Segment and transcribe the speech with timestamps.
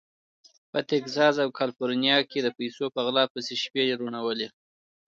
[0.71, 4.47] په تګزاس او کالیفورنیا کې د پیسو په غلا پسې شپې روڼولې.